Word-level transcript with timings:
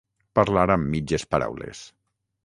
Parlar 0.37 0.63
amb 0.75 0.87
mitges 0.93 1.25
paraules. 1.35 1.83